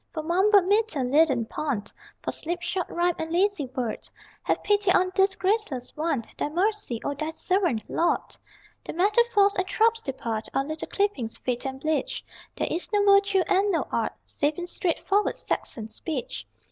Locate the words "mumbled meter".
0.23-1.03